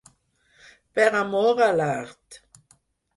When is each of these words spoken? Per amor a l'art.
Per 0.99 1.05
amor 1.19 1.61
a 1.65 1.67
l'art. 1.81 2.39